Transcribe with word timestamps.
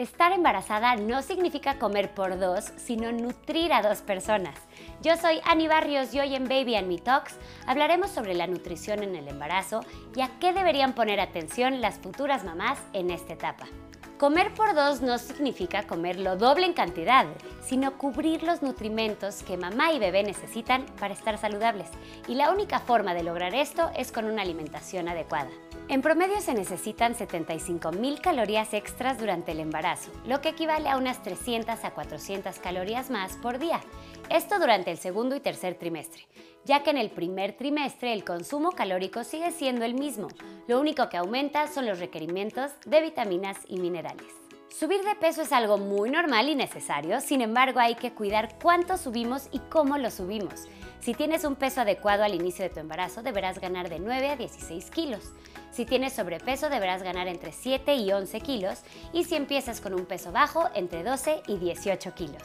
Estar 0.00 0.32
embarazada 0.32 0.96
no 0.96 1.20
significa 1.20 1.78
comer 1.78 2.14
por 2.14 2.38
dos, 2.38 2.72
sino 2.78 3.12
nutrir 3.12 3.70
a 3.70 3.82
dos 3.82 4.00
personas. 4.00 4.54
Yo 5.02 5.14
soy 5.18 5.42
Ani 5.44 5.68
Barrios 5.68 6.14
y 6.14 6.20
hoy 6.20 6.34
en 6.34 6.48
Baby 6.48 6.76
and 6.76 6.88
Me 6.88 6.96
Talks 6.96 7.36
hablaremos 7.66 8.10
sobre 8.10 8.32
la 8.32 8.46
nutrición 8.46 9.02
en 9.02 9.14
el 9.14 9.28
embarazo 9.28 9.84
y 10.16 10.22
a 10.22 10.30
qué 10.40 10.54
deberían 10.54 10.94
poner 10.94 11.20
atención 11.20 11.82
las 11.82 11.98
futuras 11.98 12.44
mamás 12.44 12.78
en 12.94 13.10
esta 13.10 13.34
etapa. 13.34 13.66
Comer 14.16 14.54
por 14.54 14.74
dos 14.74 15.02
no 15.02 15.18
significa 15.18 15.86
comer 15.86 16.18
lo 16.18 16.36
doble 16.36 16.64
en 16.64 16.72
cantidad, 16.72 17.26
sino 17.62 17.98
cubrir 17.98 18.42
los 18.42 18.62
nutrimentos 18.62 19.42
que 19.42 19.58
mamá 19.58 19.92
y 19.92 19.98
bebé 19.98 20.22
necesitan 20.22 20.86
para 20.98 21.12
estar 21.12 21.36
saludables. 21.36 21.88
Y 22.26 22.36
la 22.36 22.50
única 22.50 22.78
forma 22.78 23.12
de 23.12 23.22
lograr 23.22 23.54
esto 23.54 23.90
es 23.94 24.12
con 24.12 24.24
una 24.24 24.40
alimentación 24.40 25.10
adecuada. 25.10 25.50
En 25.90 26.02
promedio 26.02 26.40
se 26.40 26.54
necesitan 26.54 27.14
75.000 27.14 28.20
calorías 28.20 28.72
extras 28.72 29.18
durante 29.18 29.52
el 29.52 29.60
embarazo, 29.60 30.12
lo 30.24 30.40
que 30.40 30.50
equivale 30.50 30.88
a 30.88 30.96
unas 30.96 31.22
300 31.22 31.84
a 31.84 31.90
400 31.90 32.58
calorías 32.60 33.10
más 33.10 33.36
por 33.36 33.58
día. 33.58 33.80
Esto 34.30 34.58
durante 34.58 34.92
el 34.92 34.98
segundo 34.98 35.34
y 35.34 35.40
tercer 35.40 35.74
trimestre 35.74 36.26
ya 36.64 36.82
que 36.82 36.90
en 36.90 36.98
el 36.98 37.10
primer 37.10 37.56
trimestre 37.56 38.12
el 38.12 38.24
consumo 38.24 38.72
calórico 38.72 39.24
sigue 39.24 39.50
siendo 39.50 39.84
el 39.84 39.94
mismo, 39.94 40.28
lo 40.68 40.80
único 40.80 41.08
que 41.08 41.16
aumenta 41.16 41.66
son 41.68 41.86
los 41.86 41.98
requerimientos 41.98 42.72
de 42.86 43.00
vitaminas 43.00 43.58
y 43.66 43.78
minerales. 43.78 44.26
Subir 44.68 45.02
de 45.02 45.16
peso 45.16 45.42
es 45.42 45.52
algo 45.52 45.78
muy 45.78 46.10
normal 46.10 46.48
y 46.48 46.54
necesario, 46.54 47.20
sin 47.20 47.40
embargo 47.40 47.80
hay 47.80 47.96
que 47.96 48.12
cuidar 48.12 48.56
cuánto 48.62 48.96
subimos 48.96 49.48
y 49.50 49.58
cómo 49.58 49.98
lo 49.98 50.10
subimos. 50.10 50.68
Si 51.00 51.12
tienes 51.14 51.44
un 51.44 51.56
peso 51.56 51.80
adecuado 51.80 52.22
al 52.22 52.34
inicio 52.34 52.62
de 52.62 52.70
tu 52.70 52.78
embarazo, 52.78 53.22
deberás 53.22 53.58
ganar 53.58 53.88
de 53.88 53.98
9 53.98 54.28
a 54.28 54.36
16 54.36 54.90
kilos. 54.90 55.32
Si 55.70 55.84
tienes 55.84 56.12
sobrepeso, 56.12 56.68
deberás 56.68 57.02
ganar 57.02 57.28
entre 57.28 57.52
7 57.52 57.94
y 57.94 58.12
11 58.12 58.40
kilos. 58.40 58.80
Y 59.12 59.24
si 59.24 59.36
empiezas 59.36 59.80
con 59.80 59.94
un 59.94 60.06
peso 60.06 60.32
bajo, 60.32 60.68
entre 60.74 61.04
12 61.04 61.42
y 61.46 61.58
18 61.58 62.14
kilos. 62.14 62.42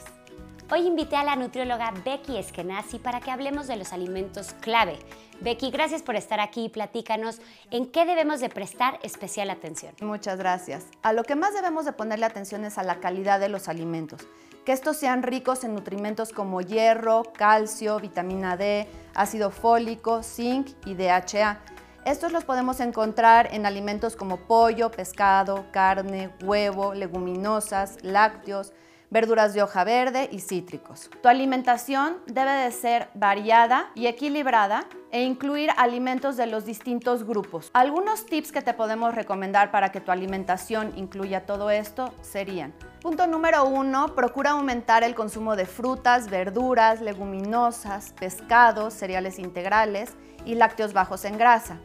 Hoy 0.68 0.80
invité 0.80 1.14
a 1.14 1.22
la 1.22 1.36
nutrióloga 1.36 1.92
Becky 2.04 2.36
Eskenazi 2.38 2.98
para 2.98 3.20
que 3.20 3.30
hablemos 3.30 3.68
de 3.68 3.76
los 3.76 3.92
alimentos 3.92 4.52
clave. 4.60 4.98
Becky, 5.40 5.70
gracias 5.70 6.02
por 6.02 6.16
estar 6.16 6.40
aquí 6.40 6.64
y 6.64 6.68
platícanos 6.68 7.40
en 7.70 7.86
qué 7.86 8.04
debemos 8.04 8.40
de 8.40 8.48
prestar 8.48 8.98
especial 9.04 9.50
atención. 9.50 9.94
Muchas 10.00 10.38
gracias. 10.38 10.86
A 11.02 11.12
lo 11.12 11.22
que 11.22 11.36
más 11.36 11.54
debemos 11.54 11.84
de 11.84 11.92
ponerle 11.92 12.26
atención 12.26 12.64
es 12.64 12.78
a 12.78 12.82
la 12.82 12.98
calidad 12.98 13.38
de 13.38 13.48
los 13.48 13.68
alimentos. 13.68 14.26
Que 14.64 14.72
estos 14.72 14.96
sean 14.96 15.22
ricos 15.22 15.62
en 15.62 15.72
nutrimentos 15.72 16.32
como 16.32 16.60
hierro, 16.60 17.22
calcio, 17.34 18.00
vitamina 18.00 18.56
D, 18.56 18.88
ácido 19.14 19.52
fólico, 19.52 20.24
zinc 20.24 20.70
y 20.84 20.94
DHA. 20.94 21.60
Estos 22.06 22.30
los 22.30 22.44
podemos 22.44 22.78
encontrar 22.78 23.48
en 23.52 23.66
alimentos 23.66 24.14
como 24.14 24.36
pollo, 24.36 24.92
pescado, 24.92 25.66
carne, 25.72 26.30
huevo, 26.40 26.94
leguminosas, 26.94 27.98
lácteos, 28.02 28.72
verduras 29.10 29.54
de 29.54 29.62
hoja 29.64 29.82
verde 29.82 30.28
y 30.30 30.38
cítricos. 30.38 31.10
Tu 31.20 31.28
alimentación 31.28 32.18
debe 32.28 32.52
de 32.52 32.70
ser 32.70 33.08
variada 33.14 33.90
y 33.96 34.06
equilibrada 34.06 34.86
e 35.10 35.24
incluir 35.24 35.70
alimentos 35.76 36.36
de 36.36 36.46
los 36.46 36.64
distintos 36.64 37.24
grupos. 37.24 37.70
Algunos 37.72 38.24
tips 38.24 38.52
que 38.52 38.62
te 38.62 38.72
podemos 38.72 39.12
recomendar 39.12 39.72
para 39.72 39.90
que 39.90 40.00
tu 40.00 40.12
alimentación 40.12 40.92
incluya 40.96 41.44
todo 41.44 41.70
esto 41.70 42.14
serían 42.22 42.72
Punto 43.00 43.26
número 43.26 43.64
uno, 43.64 44.14
procura 44.14 44.52
aumentar 44.52 45.02
el 45.02 45.16
consumo 45.16 45.56
de 45.56 45.66
frutas, 45.66 46.30
verduras, 46.30 47.00
leguminosas, 47.00 48.12
pescados, 48.12 48.94
cereales 48.94 49.40
integrales 49.40 50.14
y 50.44 50.54
lácteos 50.54 50.92
bajos 50.92 51.24
en 51.24 51.36
grasa. 51.36 51.78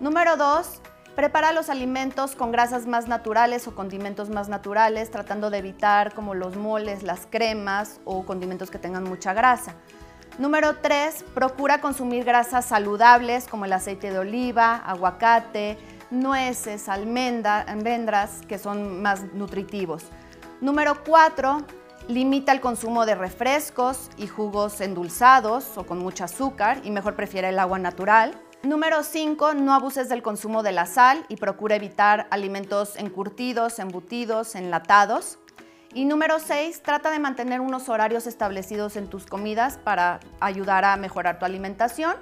Número 0.00 0.36
dos, 0.36 0.80
Prepara 1.18 1.50
los 1.50 1.68
alimentos 1.68 2.36
con 2.36 2.52
grasas 2.52 2.86
más 2.86 3.08
naturales 3.08 3.66
o 3.66 3.74
condimentos 3.74 4.30
más 4.30 4.48
naturales, 4.48 5.10
tratando 5.10 5.50
de 5.50 5.58
evitar 5.58 6.14
como 6.14 6.32
los 6.32 6.54
moles, 6.54 7.02
las 7.02 7.26
cremas 7.28 8.00
o 8.04 8.24
condimentos 8.24 8.70
que 8.70 8.78
tengan 8.78 9.02
mucha 9.02 9.32
grasa. 9.32 9.74
Número 10.38 10.76
3. 10.76 11.24
Procura 11.34 11.80
consumir 11.80 12.22
grasas 12.22 12.66
saludables 12.66 13.48
como 13.48 13.64
el 13.64 13.72
aceite 13.72 14.12
de 14.12 14.20
oliva, 14.20 14.76
aguacate, 14.76 15.76
nueces, 16.12 16.88
almendras, 16.88 18.42
que 18.46 18.58
son 18.58 19.02
más 19.02 19.24
nutritivos. 19.34 20.04
Número 20.60 21.02
4. 21.02 21.64
Limita 22.06 22.52
el 22.52 22.60
consumo 22.60 23.06
de 23.06 23.16
refrescos 23.16 24.08
y 24.16 24.28
jugos 24.28 24.80
endulzados 24.80 25.76
o 25.76 25.84
con 25.84 25.98
mucho 25.98 26.22
azúcar 26.22 26.80
y 26.84 26.92
mejor 26.92 27.16
prefiere 27.16 27.48
el 27.48 27.58
agua 27.58 27.80
natural. 27.80 28.40
Número 28.68 29.02
5. 29.02 29.54
No 29.54 29.72
abuses 29.72 30.10
del 30.10 30.20
consumo 30.20 30.62
de 30.62 30.72
la 30.72 30.84
sal 30.84 31.24
y 31.30 31.36
procura 31.36 31.76
evitar 31.76 32.26
alimentos 32.30 32.96
encurtidos, 32.96 33.78
embutidos, 33.78 34.54
enlatados. 34.54 35.38
Y 35.94 36.04
número 36.04 36.38
6. 36.38 36.82
Trata 36.82 37.10
de 37.10 37.18
mantener 37.18 37.62
unos 37.62 37.88
horarios 37.88 38.26
establecidos 38.26 38.96
en 38.96 39.08
tus 39.08 39.24
comidas 39.24 39.78
para 39.78 40.20
ayudar 40.38 40.84
a 40.84 40.98
mejorar 40.98 41.38
tu 41.38 41.46
alimentación 41.46 42.14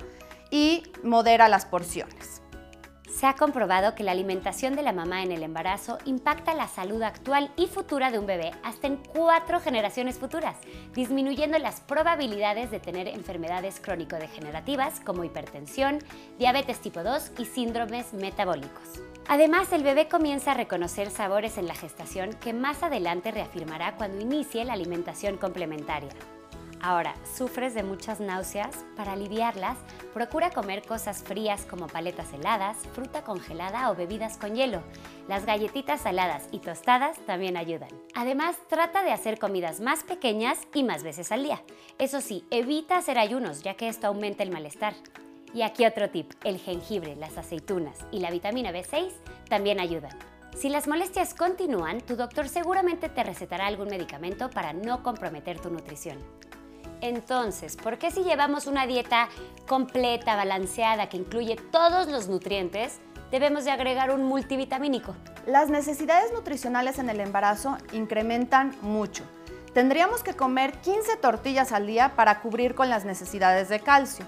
y 0.48 0.84
modera 1.02 1.48
las 1.48 1.66
porciones. 1.66 2.35
Se 3.18 3.26
ha 3.26 3.34
comprobado 3.34 3.94
que 3.94 4.02
la 4.02 4.12
alimentación 4.12 4.76
de 4.76 4.82
la 4.82 4.92
mamá 4.92 5.22
en 5.22 5.32
el 5.32 5.42
embarazo 5.42 5.96
impacta 6.04 6.52
la 6.52 6.68
salud 6.68 7.00
actual 7.00 7.50
y 7.56 7.66
futura 7.66 8.10
de 8.10 8.18
un 8.18 8.26
bebé 8.26 8.50
hasta 8.62 8.88
en 8.88 8.96
cuatro 8.96 9.58
generaciones 9.58 10.18
futuras, 10.18 10.54
disminuyendo 10.94 11.58
las 11.58 11.80
probabilidades 11.80 12.70
de 12.70 12.78
tener 12.78 13.08
enfermedades 13.08 13.80
crónico-degenerativas 13.80 15.00
como 15.00 15.24
hipertensión, 15.24 16.00
diabetes 16.38 16.80
tipo 16.80 17.02
2 17.02 17.30
y 17.38 17.46
síndromes 17.46 18.12
metabólicos. 18.12 19.00
Además, 19.28 19.72
el 19.72 19.82
bebé 19.82 20.08
comienza 20.08 20.50
a 20.50 20.54
reconocer 20.54 21.08
sabores 21.08 21.56
en 21.56 21.68
la 21.68 21.74
gestación 21.74 22.34
que 22.34 22.52
más 22.52 22.82
adelante 22.82 23.30
reafirmará 23.30 23.96
cuando 23.96 24.20
inicie 24.20 24.66
la 24.66 24.74
alimentación 24.74 25.38
complementaria. 25.38 26.12
Ahora, 26.80 27.14
¿sufres 27.36 27.74
de 27.74 27.82
muchas 27.82 28.20
náuseas? 28.20 28.84
Para 28.96 29.12
aliviarlas, 29.12 29.76
procura 30.12 30.50
comer 30.50 30.82
cosas 30.82 31.22
frías 31.22 31.64
como 31.64 31.86
paletas 31.86 32.32
heladas, 32.32 32.76
fruta 32.92 33.22
congelada 33.22 33.90
o 33.90 33.96
bebidas 33.96 34.36
con 34.36 34.54
hielo. 34.54 34.82
Las 35.28 35.46
galletitas 35.46 36.02
saladas 36.02 36.48
y 36.52 36.58
tostadas 36.58 37.18
también 37.26 37.56
ayudan. 37.56 37.90
Además, 38.14 38.56
trata 38.68 39.02
de 39.02 39.12
hacer 39.12 39.38
comidas 39.38 39.80
más 39.80 40.04
pequeñas 40.04 40.58
y 40.74 40.84
más 40.84 41.02
veces 41.02 41.32
al 41.32 41.42
día. 41.42 41.62
Eso 41.98 42.20
sí, 42.20 42.44
evita 42.50 42.98
hacer 42.98 43.18
ayunos, 43.18 43.62
ya 43.62 43.74
que 43.74 43.88
esto 43.88 44.06
aumenta 44.06 44.42
el 44.42 44.50
malestar. 44.50 44.94
Y 45.54 45.62
aquí 45.62 45.86
otro 45.86 46.10
tip, 46.10 46.32
el 46.44 46.58
jengibre, 46.58 47.16
las 47.16 47.38
aceitunas 47.38 47.98
y 48.12 48.20
la 48.20 48.30
vitamina 48.30 48.72
B6 48.72 49.10
también 49.48 49.80
ayudan. 49.80 50.16
Si 50.56 50.68
las 50.70 50.88
molestias 50.88 51.34
continúan, 51.34 52.00
tu 52.00 52.16
doctor 52.16 52.48
seguramente 52.48 53.08
te 53.08 53.22
recetará 53.22 53.66
algún 53.66 53.88
medicamento 53.88 54.48
para 54.48 54.72
no 54.72 55.02
comprometer 55.02 55.60
tu 55.60 55.70
nutrición. 55.70 56.18
Entonces, 57.00 57.76
¿por 57.76 57.98
qué 57.98 58.10
si 58.10 58.22
llevamos 58.22 58.66
una 58.66 58.86
dieta 58.86 59.28
completa, 59.66 60.36
balanceada, 60.36 61.08
que 61.08 61.18
incluye 61.18 61.56
todos 61.70 62.08
los 62.08 62.28
nutrientes, 62.28 63.00
debemos 63.30 63.64
de 63.64 63.70
agregar 63.70 64.10
un 64.10 64.24
multivitamínico? 64.24 65.14
Las 65.46 65.68
necesidades 65.68 66.32
nutricionales 66.32 66.98
en 66.98 67.10
el 67.10 67.20
embarazo 67.20 67.76
incrementan 67.92 68.74
mucho. 68.80 69.24
Tendríamos 69.74 70.22
que 70.22 70.34
comer 70.34 70.72
15 70.80 71.16
tortillas 71.18 71.72
al 71.72 71.86
día 71.86 72.16
para 72.16 72.40
cubrir 72.40 72.74
con 72.74 72.88
las 72.88 73.04
necesidades 73.04 73.68
de 73.68 73.80
calcio. 73.80 74.24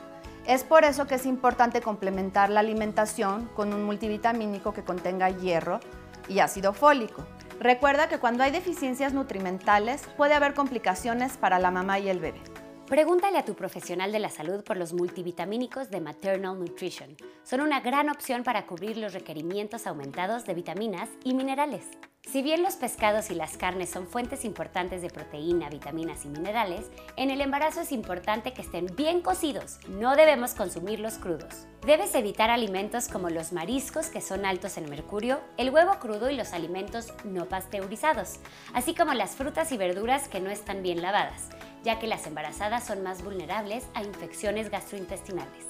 Es 0.46 0.62
por 0.62 0.84
eso 0.84 1.06
que 1.06 1.14
es 1.14 1.26
importante 1.26 1.80
complementar 1.80 2.50
la 2.50 2.60
alimentación 2.60 3.46
con 3.56 3.72
un 3.72 3.84
multivitamínico 3.84 4.72
que 4.72 4.84
contenga 4.84 5.30
hierro 5.30 5.80
y 6.28 6.40
ácido 6.40 6.72
fólico. 6.72 7.24
Recuerda 7.60 8.08
que 8.08 8.19
cuando 8.19 8.44
hay 8.44 8.52
deficiencias 8.52 9.12
nutrimentales 9.12 10.02
puede 10.16 10.34
haber 10.34 10.54
complicaciones 10.54 11.36
para 11.36 11.58
la 11.58 11.72
mamá 11.72 11.98
y 11.98 12.08
el 12.08 12.20
bebé. 12.20 12.41
Pregúntale 12.86 13.36
a 13.36 13.44
tu 13.44 13.54
profesional 13.54 14.12
de 14.12 14.20
la 14.20 14.30
salud 14.30 14.62
por 14.62 14.76
los 14.76 14.92
multivitamínicos 14.92 15.91
de 15.91 16.00
Maternal 16.00 16.58
Nutrition. 16.58 17.16
Son 17.42 17.60
una 17.60 17.80
gran 17.80 18.10
opción 18.10 18.44
para 18.44 18.64
cubrir 18.64 18.97
los 18.97 19.12
requerimientos 19.12 19.88
aumentados 19.88 20.47
de 20.47 20.54
vitaminas 20.54 21.08
y 21.24 21.34
minerales. 21.34 21.84
Si 22.31 22.43
bien 22.43 22.62
los 22.62 22.77
pescados 22.77 23.31
y 23.31 23.34
las 23.34 23.56
carnes 23.56 23.89
son 23.89 24.06
fuentes 24.06 24.44
importantes 24.44 25.01
de 25.01 25.09
proteína, 25.09 25.71
vitaminas 25.71 26.27
y 26.27 26.28
minerales, 26.28 26.84
en 27.16 27.30
el 27.30 27.41
embarazo 27.41 27.80
es 27.80 27.91
importante 27.91 28.53
que 28.53 28.60
estén 28.60 28.84
bien 28.95 29.22
cocidos, 29.22 29.78
no 29.89 30.15
debemos 30.15 30.53
consumirlos 30.53 31.15
crudos. 31.15 31.66
Debes 31.86 32.15
evitar 32.15 32.51
alimentos 32.51 33.09
como 33.09 33.30
los 33.30 33.53
mariscos 33.54 34.09
que 34.09 34.21
son 34.21 34.45
altos 34.45 34.77
en 34.77 34.91
mercurio, 34.91 35.41
el 35.57 35.71
huevo 35.71 35.98
crudo 36.01 36.28
y 36.28 36.36
los 36.36 36.53
alimentos 36.53 37.15
no 37.25 37.47
pasteurizados, 37.47 38.41
así 38.74 38.95
como 38.95 39.15
las 39.15 39.31
frutas 39.31 39.72
y 39.72 39.78
verduras 39.78 40.28
que 40.28 40.41
no 40.41 40.51
están 40.51 40.83
bien 40.83 41.01
lavadas, 41.01 41.48
ya 41.83 41.98
que 41.98 42.09
las 42.09 42.27
embarazadas 42.27 42.84
son 42.84 43.03
más 43.03 43.24
vulnerables 43.24 43.86
a 43.95 44.03
infecciones 44.03 44.71
gastrointestinales. 44.71 45.65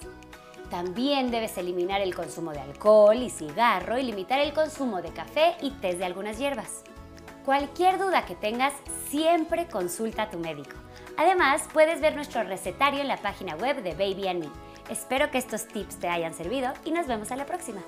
También 0.70 1.30
debes 1.30 1.56
eliminar 1.56 2.00
el 2.00 2.14
consumo 2.14 2.52
de 2.52 2.60
alcohol 2.60 3.16
y 3.16 3.30
cigarro 3.30 3.98
y 3.98 4.02
limitar 4.02 4.40
el 4.40 4.52
consumo 4.52 5.00
de 5.00 5.10
café 5.10 5.56
y 5.62 5.70
té 5.70 5.94
de 5.94 6.04
algunas 6.04 6.38
hierbas. 6.38 6.84
Cualquier 7.44 7.98
duda 7.98 8.26
que 8.26 8.34
tengas, 8.34 8.74
siempre 9.08 9.66
consulta 9.66 10.24
a 10.24 10.30
tu 10.30 10.38
médico. 10.38 10.76
Además, 11.16 11.66
puedes 11.72 12.00
ver 12.00 12.14
nuestro 12.14 12.42
recetario 12.42 13.00
en 13.00 13.08
la 13.08 13.16
página 13.16 13.56
web 13.56 13.82
de 13.82 13.92
Baby 13.92 14.28
and 14.28 14.44
Me. 14.44 14.50
Espero 14.90 15.30
que 15.30 15.38
estos 15.38 15.66
tips 15.66 15.96
te 15.96 16.08
hayan 16.08 16.34
servido 16.34 16.72
y 16.84 16.90
nos 16.90 17.06
vemos 17.06 17.32
a 17.32 17.36
la 17.36 17.46
próxima. 17.46 17.80